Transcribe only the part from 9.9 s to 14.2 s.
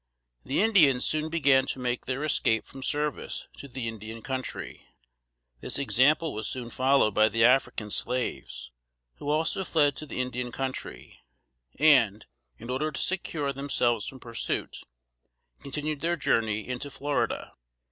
to the Indian country, and, in order to secure themselves from